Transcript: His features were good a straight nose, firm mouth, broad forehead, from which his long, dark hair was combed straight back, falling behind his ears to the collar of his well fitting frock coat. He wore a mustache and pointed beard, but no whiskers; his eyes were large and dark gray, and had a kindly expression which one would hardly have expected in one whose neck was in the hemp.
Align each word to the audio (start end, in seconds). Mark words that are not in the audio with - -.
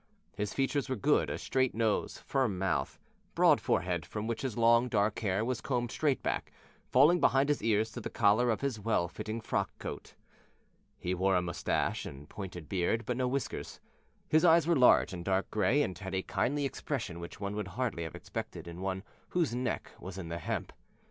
His 0.35 0.51
features 0.55 0.89
were 0.89 0.95
good 0.95 1.29
a 1.29 1.37
straight 1.37 1.75
nose, 1.75 2.17
firm 2.17 2.57
mouth, 2.57 2.97
broad 3.35 3.61
forehead, 3.61 4.03
from 4.03 4.25
which 4.25 4.41
his 4.41 4.57
long, 4.57 4.87
dark 4.87 5.19
hair 5.19 5.45
was 5.45 5.61
combed 5.61 5.91
straight 5.91 6.23
back, 6.23 6.51
falling 6.89 7.19
behind 7.19 7.49
his 7.49 7.61
ears 7.61 7.91
to 7.91 8.01
the 8.01 8.09
collar 8.09 8.49
of 8.49 8.61
his 8.61 8.79
well 8.79 9.07
fitting 9.07 9.39
frock 9.39 9.69
coat. 9.77 10.15
He 10.97 11.13
wore 11.13 11.35
a 11.35 11.41
mustache 11.43 12.07
and 12.07 12.27
pointed 12.27 12.67
beard, 12.67 13.05
but 13.05 13.15
no 13.15 13.27
whiskers; 13.27 13.79
his 14.27 14.43
eyes 14.43 14.65
were 14.65 14.75
large 14.75 15.13
and 15.13 15.23
dark 15.23 15.51
gray, 15.51 15.83
and 15.83 15.95
had 15.95 16.15
a 16.15 16.23
kindly 16.23 16.65
expression 16.65 17.19
which 17.19 17.39
one 17.39 17.55
would 17.55 17.67
hardly 17.67 18.01
have 18.01 18.15
expected 18.15 18.67
in 18.67 18.81
one 18.81 19.03
whose 19.29 19.53
neck 19.53 19.91
was 19.99 20.17
in 20.17 20.29
the 20.29 20.39
hemp. 20.39 20.73